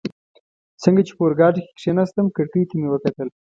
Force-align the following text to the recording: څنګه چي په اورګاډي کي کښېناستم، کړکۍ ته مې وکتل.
څنګه 0.83 1.01
چي 1.07 1.13
په 1.17 1.21
اورګاډي 1.25 1.61
کي 1.65 1.71
کښېناستم، 1.77 2.25
کړکۍ 2.35 2.63
ته 2.69 2.75
مې 2.79 2.87
وکتل. 2.89 3.27